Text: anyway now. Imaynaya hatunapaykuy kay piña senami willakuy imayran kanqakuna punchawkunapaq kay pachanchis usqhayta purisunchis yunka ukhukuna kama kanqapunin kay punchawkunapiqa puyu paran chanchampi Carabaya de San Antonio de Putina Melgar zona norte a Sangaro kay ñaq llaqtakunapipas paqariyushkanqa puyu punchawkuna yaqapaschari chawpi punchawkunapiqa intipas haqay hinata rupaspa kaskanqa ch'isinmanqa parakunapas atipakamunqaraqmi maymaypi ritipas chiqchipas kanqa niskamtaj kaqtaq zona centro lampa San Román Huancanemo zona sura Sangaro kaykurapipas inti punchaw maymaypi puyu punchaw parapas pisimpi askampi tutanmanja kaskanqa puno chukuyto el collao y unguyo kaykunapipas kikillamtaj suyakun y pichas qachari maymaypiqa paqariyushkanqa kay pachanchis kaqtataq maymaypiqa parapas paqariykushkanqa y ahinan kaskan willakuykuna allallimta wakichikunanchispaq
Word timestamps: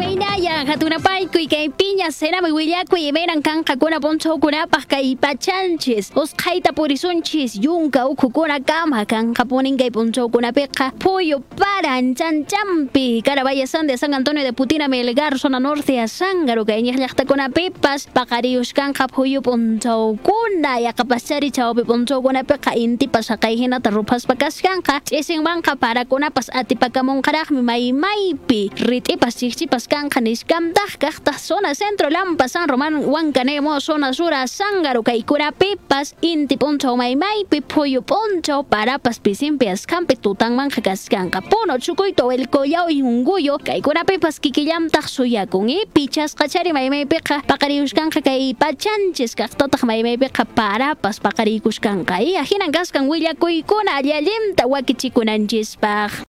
anyway 0.00 0.14
now. 0.16 0.27
Imaynaya 0.48 0.72
hatunapaykuy 0.72 1.44
kay 1.44 1.68
piña 1.68 2.08
senami 2.08 2.48
willakuy 2.48 3.12
imayran 3.12 3.44
kanqakuna 3.44 4.00
punchawkunapaq 4.00 4.88
kay 4.88 5.12
pachanchis 5.12 6.08
usqhayta 6.16 6.72
purisunchis 6.72 7.60
yunka 7.60 8.08
ukhukuna 8.08 8.56
kama 8.64 9.04
kanqapunin 9.04 9.76
kay 9.76 9.92
punchawkunapiqa 9.92 10.96
puyu 10.96 11.44
paran 11.52 12.16
chanchampi 12.16 13.20
Carabaya 13.20 13.68
de 13.68 13.96
San 13.98 14.14
Antonio 14.14 14.42
de 14.42 14.54
Putina 14.56 14.88
Melgar 14.88 15.36
zona 15.36 15.60
norte 15.60 16.00
a 16.00 16.08
Sangaro 16.08 16.64
kay 16.64 16.80
ñaq 16.80 16.96
llaqtakunapipas 16.96 18.08
paqariyushkanqa 18.16 19.04
puyu 19.12 19.42
punchawkuna 19.42 20.80
yaqapaschari 20.80 21.52
chawpi 21.52 21.84
punchawkunapiqa 21.84 22.72
intipas 22.72 23.28
haqay 23.28 23.54
hinata 23.56 23.90
rupaspa 23.90 24.32
kaskanqa 24.32 25.04
ch'isinmanqa 25.04 25.76
parakunapas 25.76 26.48
atipakamunqaraqmi 26.56 27.60
maymaypi 27.60 28.72
ritipas 28.88 29.36
chiqchipas 29.36 29.84
kanqa 29.84 30.24
niskamtaj 30.38 31.02
kaqtaq 31.02 31.38
zona 31.42 31.74
centro 31.74 32.08
lampa 32.10 32.46
San 32.46 32.68
Román 32.68 32.94
Huancanemo 33.02 33.80
zona 33.80 34.12
sura 34.12 34.46
Sangaro 34.46 35.02
kaykurapipas 35.02 36.14
inti 36.22 36.56
punchaw 36.56 36.94
maymaypi 36.94 37.58
puyu 37.60 38.02
punchaw 38.02 38.62
parapas 38.62 39.18
pisimpi 39.18 39.66
askampi 39.66 40.14
tutanmanja 40.14 40.80
kaskanqa 40.80 41.42
puno 41.42 41.78
chukuyto 41.78 42.30
el 42.30 42.46
collao 42.48 42.88
y 42.88 43.02
unguyo 43.02 43.58
kaykunapipas 43.58 44.38
kikillamtaj 44.38 45.10
suyakun 45.10 45.70
y 45.70 45.86
pichas 45.92 46.36
qachari 46.38 46.72
maymaypiqa 46.72 47.42
paqariyushkanqa 47.42 48.22
kay 48.22 48.54
pachanchis 48.54 49.34
kaqtataq 49.34 49.82
maymaypiqa 49.82 50.44
parapas 50.54 51.18
paqariykushkanqa 51.18 52.22
y 52.22 52.36
ahinan 52.36 52.70
kaskan 52.70 53.10
willakuykuna 53.10 53.98
allallimta 53.98 54.70
wakichikunanchispaq 54.70 56.22